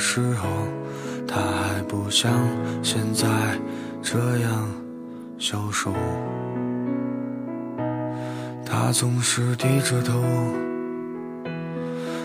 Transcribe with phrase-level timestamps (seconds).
[0.00, 0.48] 时候，
[1.28, 2.32] 他还不像
[2.82, 3.28] 现在
[4.02, 4.66] 这样
[5.38, 5.92] 消瘦。
[8.64, 10.22] 他总是低着头，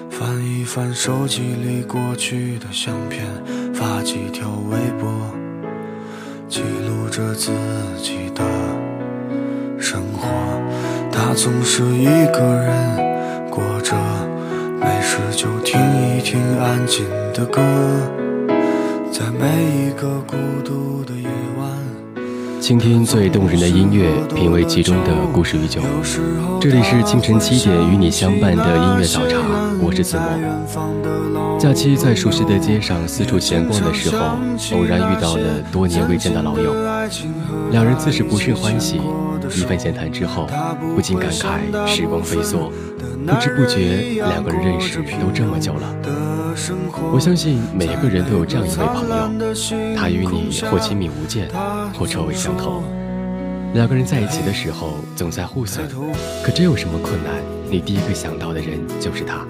[0.10, 3.28] 翻一翻手机里过去的相片，
[3.74, 5.10] 发几条微博，
[6.48, 7.52] 记录着自
[8.02, 8.42] 己的
[9.78, 10.30] 生活。
[11.12, 14.25] 他总是一个人过着。
[14.86, 15.82] 没事就听
[16.16, 17.60] 一听安静的歌，
[19.12, 21.28] 在每一个孤独的夜
[21.58, 21.68] 晚，
[22.62, 25.82] 倾听最动人的音乐，品味其中的故事与酒。
[26.62, 29.38] 这里是清晨七点与你相伴的音乐早茶，
[29.82, 31.58] 我是子墨。
[31.58, 34.38] 假期在熟悉的街上四处闲逛的时候，
[34.78, 36.76] 偶然遇到了多年未见的老友，
[37.72, 39.02] 两人自是不甚欢喜。
[39.54, 40.48] 一番闲谈之后，
[40.96, 42.72] 不禁感慨时光飞梭。
[43.26, 45.96] 不知不觉，两个人认识都这么久了。
[47.12, 51.50] 我相信每一个人都有这样一位朋友，他与你或亲密无间，
[51.98, 52.84] 或臭味相投。
[53.74, 55.88] 两个人在一起的时候，总在互损。
[56.44, 57.34] 可真有什么困难，
[57.68, 59.44] 你第一个想到的人就是他。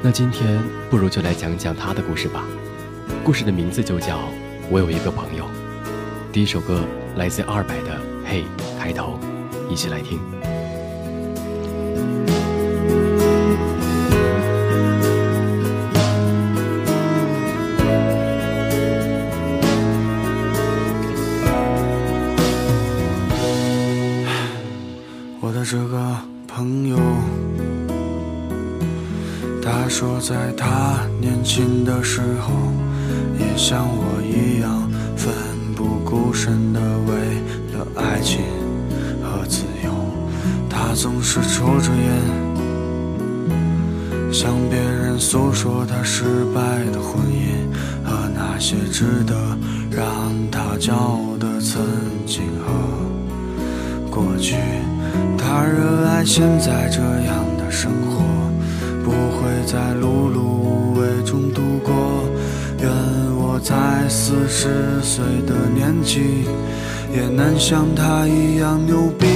[0.00, 2.44] 那今天不如就来讲讲他的故事吧。
[3.24, 4.16] 故事的名字就叫
[4.70, 5.44] 《我有一个朋友》。
[6.32, 6.84] 第一首歌
[7.16, 7.90] 来自二百的
[8.28, 8.42] 《嘿》，
[8.78, 9.18] 抬头，
[9.70, 10.18] 一起来听。
[25.40, 26.16] 我的这个
[26.48, 26.98] 朋友，
[29.62, 32.52] 他说，在他年轻的时候，
[33.38, 35.32] 也像我一样奋
[35.76, 37.25] 不顾身的为
[38.16, 38.40] 爱情
[39.22, 39.90] 和自由。
[40.70, 42.08] 他总是抽着烟，
[44.32, 46.24] 向别人诉说他失
[46.54, 46.62] 败
[46.92, 47.68] 的婚姻
[48.02, 49.34] 和那些值得
[49.90, 51.84] 让他骄傲的曾
[52.26, 52.72] 经和
[54.10, 54.56] 过去。
[55.36, 58.24] 他热爱现在这样的生活，
[59.04, 61.92] 不会在碌碌无为中度过。
[62.80, 62.90] 愿
[63.36, 66.46] 我在四十岁的年纪，
[67.16, 69.26] 也难像他一样牛逼。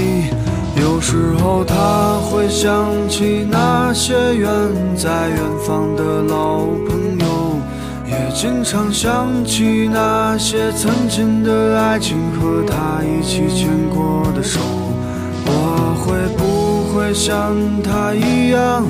[0.76, 4.48] 有时候他会想起那些远
[4.94, 7.58] 在远方的老朋友，
[8.06, 14.60] 也经常想起那些曾经的爱情和他一起牵过的手。
[15.46, 18.84] 我会不会像他一样，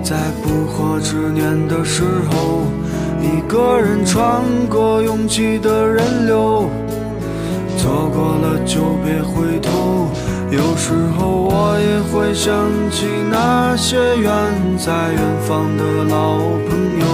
[0.00, 2.62] 在不惑之年的时候，
[3.20, 4.40] 一个人穿
[4.70, 6.70] 过拥挤的人流，
[7.82, 10.06] 错过了就别回头。
[10.52, 12.54] 有时候我也会想
[12.92, 14.30] 起那些远
[14.78, 16.38] 在远方的老
[16.68, 16.70] 朋
[17.02, 17.06] 友，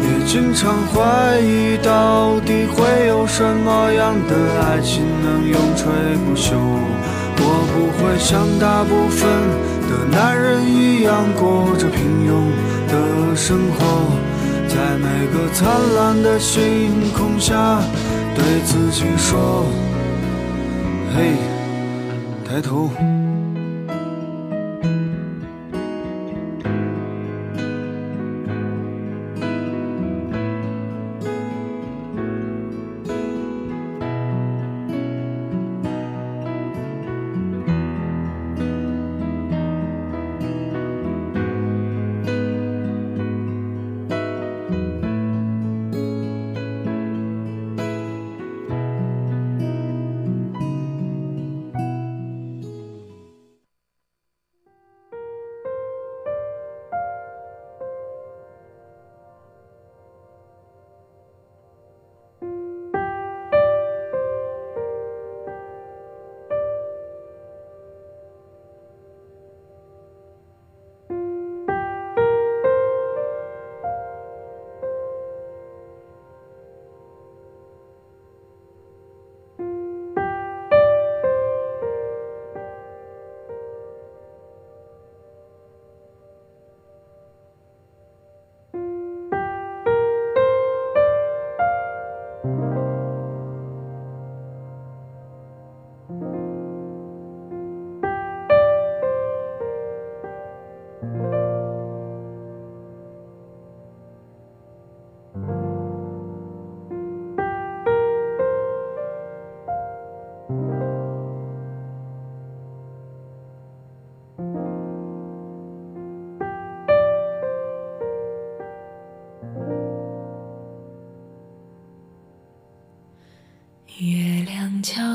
[0.00, 5.92] 也经常怀疑到底会有什么样的爱情能永垂
[6.24, 6.56] 不朽。
[7.44, 9.28] 我不会像大部分
[9.90, 12.48] 的男人一样过着平庸
[12.88, 13.84] 的生活，
[14.68, 17.82] 在每个灿烂的星空下，
[18.34, 19.64] 对自己说
[21.14, 21.32] ：“嘿，
[22.44, 22.90] 抬头。”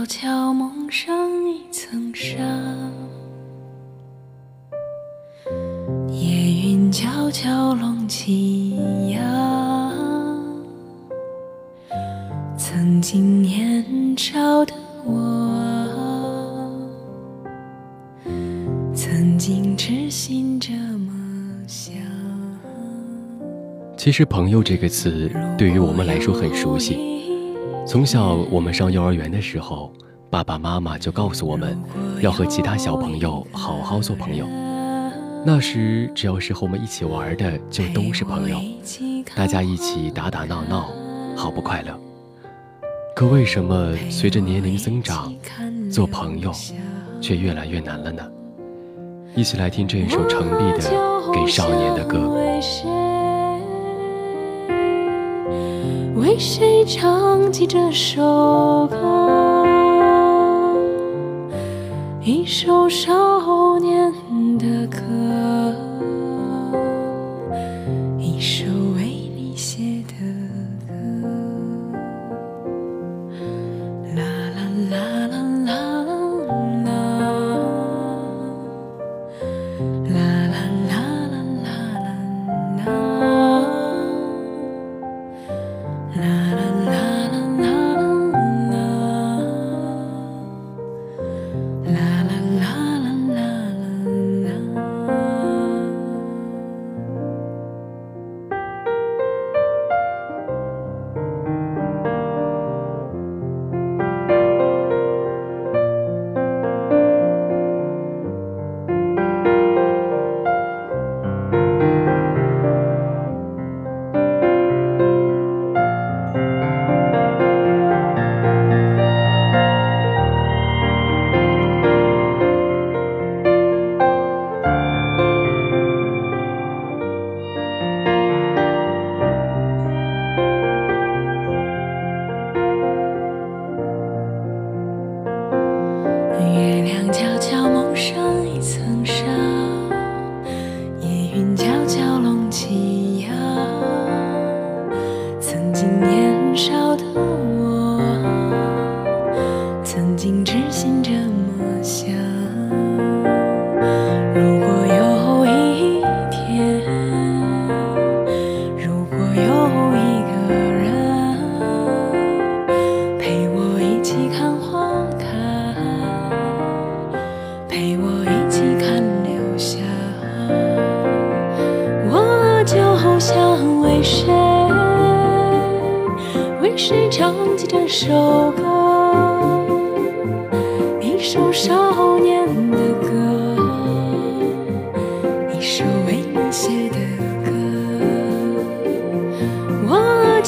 [0.08, 1.14] 悄悄蒙上
[1.50, 2.38] 一层纱，
[6.10, 6.30] 夜
[6.64, 8.78] 云悄悄拢起
[9.10, 9.92] 呀。
[12.58, 13.86] 曾经年
[14.18, 14.74] 少的
[15.04, 15.12] 我，
[18.96, 21.12] 曾经痴心这么
[21.68, 21.94] 想。
[23.98, 27.17] 其实“朋友”这个词对于我们来说很熟悉。
[27.88, 29.94] 从小，我们上幼儿园的时候，
[30.30, 31.82] 爸爸妈妈就告诉我们，
[32.20, 34.46] 要和其他小朋友好好做朋友。
[35.46, 38.60] 那时，只要是和我们一起玩的，就都是朋友，
[39.34, 40.90] 大家一起打打闹闹，
[41.34, 41.98] 好不快乐。
[43.16, 45.34] 可为什么随着年龄增长，
[45.90, 46.52] 做朋友
[47.22, 48.22] 却越来越难了呢？
[49.34, 50.92] 一起来听这一首程璧的
[51.32, 52.18] 《给少年的歌》。
[56.18, 59.64] 为谁唱起这首歌？
[62.22, 64.12] 一首少年
[64.58, 64.98] 的歌，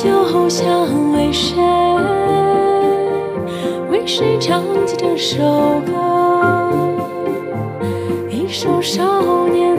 [0.02, 1.58] 就像为谁，
[3.92, 5.44] 为谁唱起这首
[5.86, 5.92] 歌，
[8.30, 9.76] 一首少年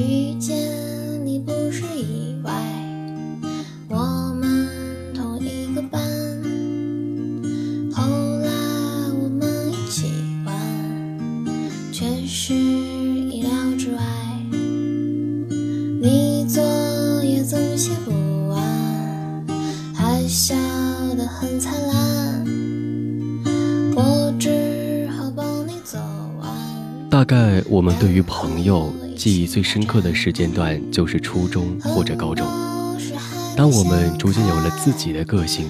[0.00, 0.69] 遇见
[29.20, 32.46] 记忆最深刻的时间段就是初中或者高中。
[33.54, 35.66] 当我们逐渐有了自己的个性，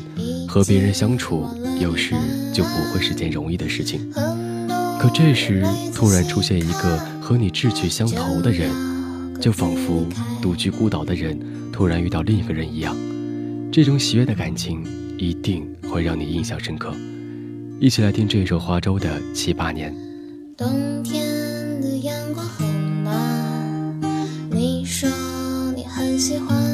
[0.46, 1.48] 和别人相处
[1.80, 2.14] 有时
[2.54, 4.08] 就不会是件容易的事情。
[5.00, 8.70] 可这时突然出现一个和你志趣相投的人，
[9.40, 10.06] 就仿佛
[10.40, 11.36] 独居孤岛的人
[11.72, 12.96] 突然遇到另一个人一样。
[13.72, 14.84] 这种喜悦的感情
[15.18, 16.94] 一定会让你印象深刻。
[17.80, 19.92] 一起来听这首花粥的《七八年》。
[20.56, 21.26] 冬天
[26.20, 26.69] 喜欢。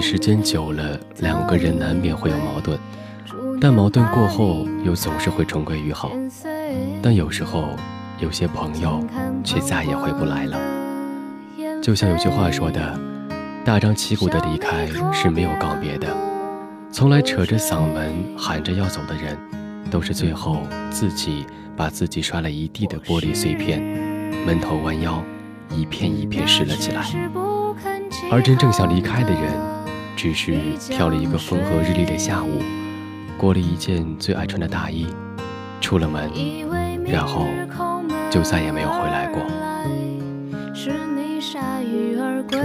[0.00, 2.78] 时间久了，两个人难免会有矛盾，
[3.60, 6.12] 但矛盾过后又总是会重归于好。
[7.02, 7.76] 但有时候，
[8.18, 9.04] 有些朋友
[9.44, 10.58] 却再也回不来了。
[11.80, 12.98] 就像有句话说的
[13.64, 16.08] ：“大张旗鼓的离开是没有告别的，
[16.90, 19.36] 从来扯着嗓门喊着要走的人，
[19.90, 23.80] 都是最后自己把自己摔了一地的玻璃碎片，
[24.44, 25.22] 闷头弯腰，
[25.70, 27.04] 一片一片拾了起来。
[28.30, 29.42] 而真正想离开的人，
[30.18, 32.60] 只是挑了一个风和日丽的下午，
[33.36, 35.06] 裹了一件最爱穿的大衣，
[35.80, 36.28] 出了门，
[37.06, 37.46] 然后
[38.28, 39.40] 就再也没有回来过。
[40.74, 42.58] 是你铩羽而归。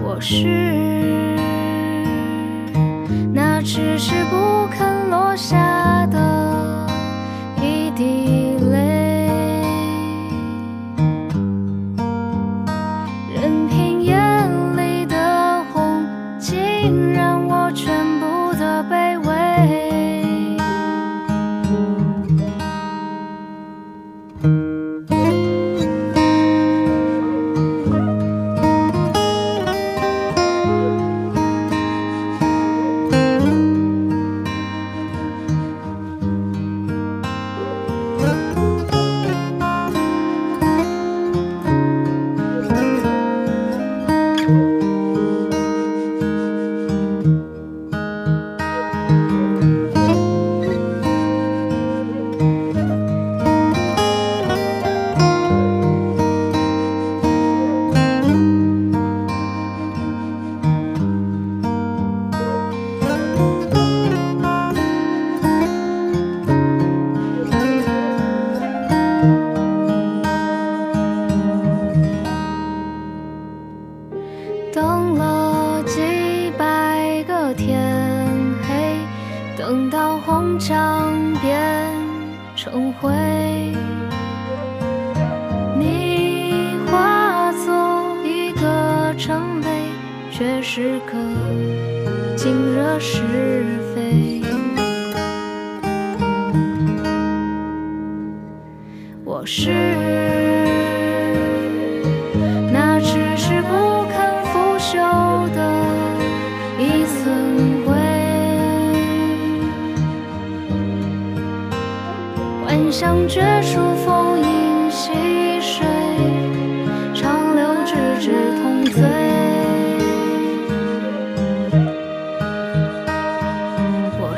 [0.00, 0.46] 我是
[3.34, 6.37] 那迟迟不肯落下的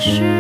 [0.01, 0.40] 是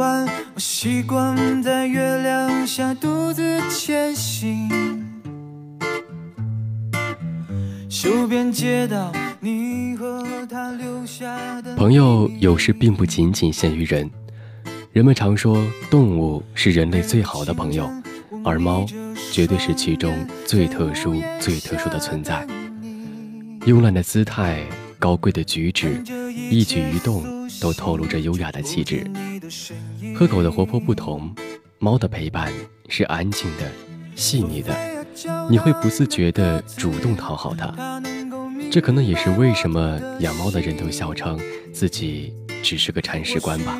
[0.00, 4.70] 我习惯在月亮下独自前行。
[7.88, 14.08] 修遍街道，你和他留下的朋友有时并不仅仅限于人，
[14.92, 17.90] 人们常说动物是人类最好的朋友，
[18.44, 18.86] 而猫
[19.32, 20.14] 绝对是其中
[20.46, 22.46] 最特殊、最特殊的存在。
[23.62, 24.64] 慵懒的姿态，
[25.00, 26.00] 高贵的举止，
[26.48, 27.24] 一举一动
[27.60, 29.04] 都透露着优雅的气质。
[30.18, 31.32] 和狗的活泼不同，
[31.78, 32.52] 猫的陪伴
[32.88, 33.70] 是安静的、
[34.16, 34.74] 细腻的，
[35.48, 38.02] 你会不自觉地主动讨好它。
[38.68, 41.38] 这可能也是为什么养猫的人都笑称
[41.72, 43.78] 自己只是个铲屎官吧。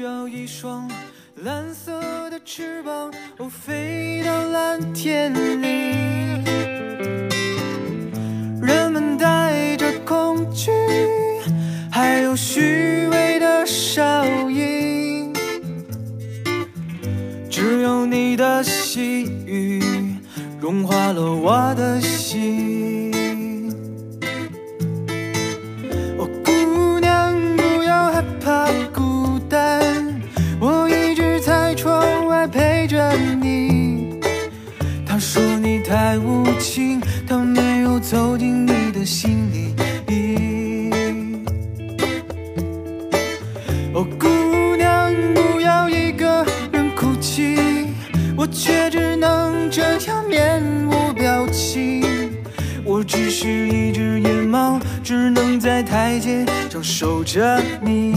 [8.63, 10.71] 人们带着恐惧，
[11.91, 14.68] 还有虚伪的笑意。
[17.69, 19.79] 只有你的细语
[20.59, 23.08] 融化了我的心。
[57.39, 58.08] 着你。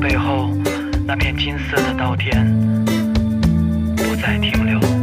[0.00, 0.50] 背后
[1.06, 2.44] 那片金色的稻田，
[3.96, 4.95] 不再停留。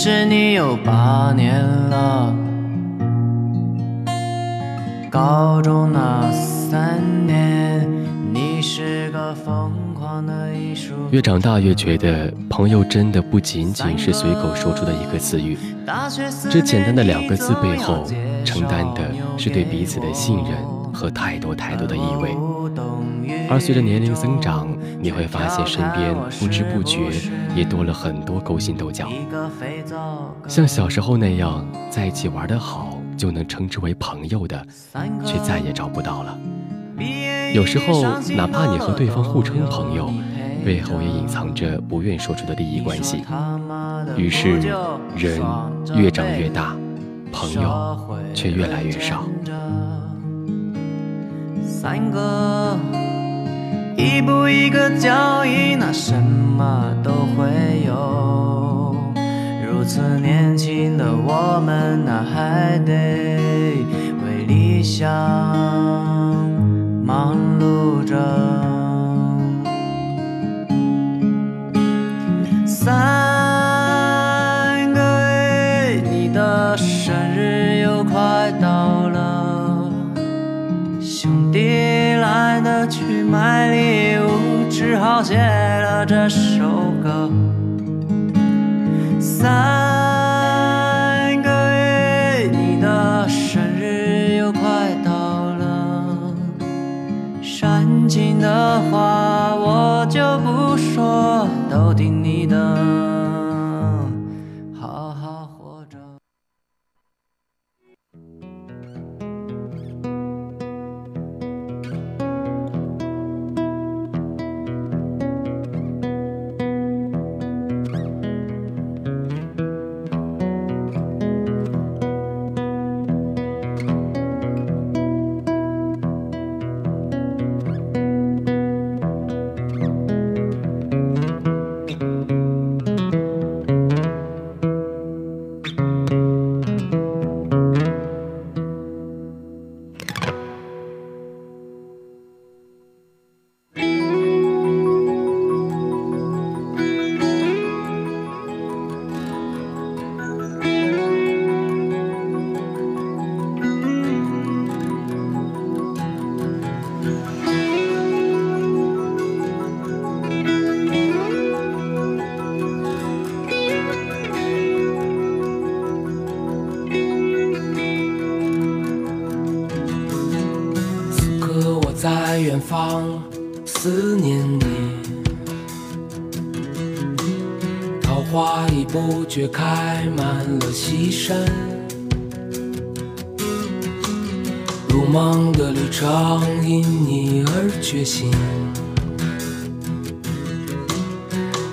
[0.00, 2.32] 识你有八年了。
[5.10, 7.84] 高中那三年，
[8.32, 10.94] 你是个疯狂的艺术。
[11.10, 15.58] 越长大越觉得，朋友真的不仅仅是随口说出的一个词语，
[16.48, 18.04] 这简单的两个字背后，
[18.44, 19.00] 承担的
[19.36, 20.44] 是对彼此的信任
[20.98, 22.36] 和太多太多的意味。
[23.48, 24.66] 而随着年龄增长，
[25.00, 26.98] 你会发现身边不知不觉
[27.54, 29.08] 也多了很多勾心斗角，
[30.48, 34.66] 像小时候那样在一起玩得好就能称之为朋友的，
[35.24, 36.36] 却再也找不到了。
[37.54, 38.02] 有时候，
[38.34, 40.12] 哪怕你和对方互称朋友，
[40.64, 43.22] 背后也隐藏着不愿说出的利益关系。
[44.16, 44.58] 于是，
[45.16, 45.40] 人
[45.94, 46.76] 越长越大，
[47.30, 48.00] 朋友
[48.34, 49.22] 却越来越少。
[51.80, 52.76] 三个，
[53.96, 58.96] 一步一个脚印，那什么都会有。
[59.64, 63.76] 如此年轻的我们，那还得
[64.24, 65.08] 为理想
[67.04, 68.16] 忙碌着。
[72.66, 73.47] 三
[85.18, 87.28] 了解了这首歌。
[89.18, 89.77] 三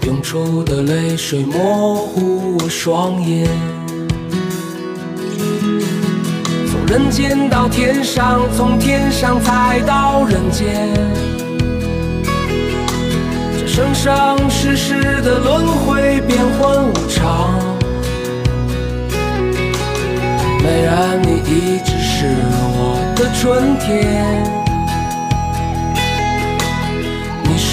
[0.04, 3.48] 涌出的泪水模糊我双眼。
[6.70, 10.90] 从人间到天上，从天上才到人间。
[13.58, 17.60] 这生生世世的轮回，变幻无常。
[20.64, 22.28] 美人，你一直是
[22.78, 24.65] 我的春天，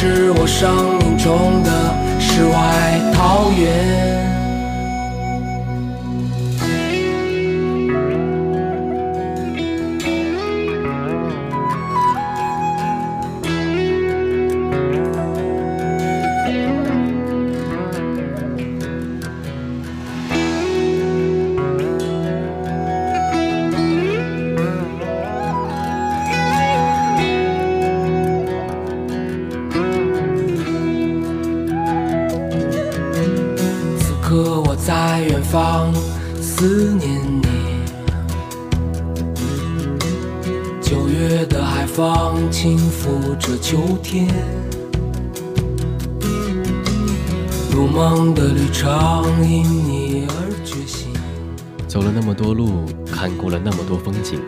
[0.05, 4.22] 是我生命中的世外桃源。
[35.53, 35.93] 方
[36.41, 37.47] 思念你，
[40.81, 44.27] 九月的海风轻拂着秋天，
[47.71, 51.13] 如梦的旅程因你而觉醒。
[51.87, 54.41] 走了那么多路，看过了那么多风景，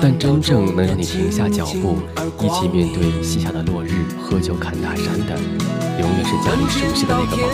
[0.00, 1.98] 但真正能让你停下脚步，
[2.40, 5.36] 一起面对西下的落日，喝酒侃大山的，
[5.98, 7.44] 永远是家里熟悉的那个朋友。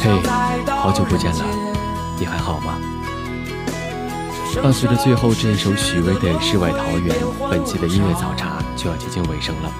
[0.00, 0.08] 嘿，
[0.74, 1.44] 好久不见了，
[2.18, 2.78] 你还好吗？
[4.62, 7.14] 伴随着最后这一首许巍的《世外桃源》，
[7.50, 9.70] 本期的音乐早茶就要接近尾声了。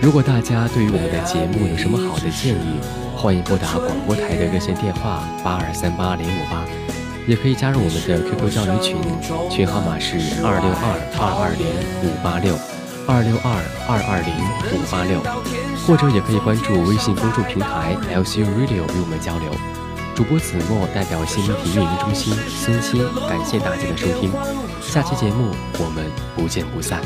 [0.00, 2.78] 如果大家对于我们的节目有什么好的建议，
[3.16, 6.64] 欢迎拨打广播台的热线电话八二三八零五八。
[7.26, 8.96] 也可以加入我们的 QQ 交流群，
[9.50, 10.14] 群号码是
[10.46, 11.66] 二六二二二零
[12.06, 12.54] 五八六
[13.08, 14.30] 二六二二二零
[14.70, 15.18] 五八六，
[15.84, 19.50] 或者也可以关注微信公众平台 LCU Radio 与我们交流。
[20.16, 24.32] 主播子墨代表新媒体运营中心孙鑫，感谢大家的收听，
[24.80, 27.02] 下期节目我们不见不散。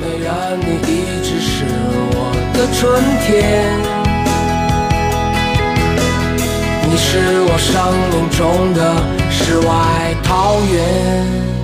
[0.00, 1.64] 美人，你一直是
[2.14, 3.76] 我的春天。
[6.88, 7.74] 你是我生
[8.12, 8.80] 命中的
[9.28, 11.61] 世外桃源。